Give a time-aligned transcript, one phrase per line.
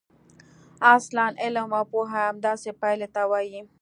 [0.95, 3.61] اصلاً علم او پوهه همداسې پایلې ته وايي.